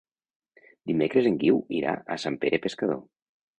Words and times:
Dimecres 0.91 1.29
en 1.33 1.37
Guiu 1.45 1.61
irà 1.81 1.95
a 2.17 2.19
Sant 2.25 2.43
Pere 2.47 2.63
Pescador. 2.67 3.01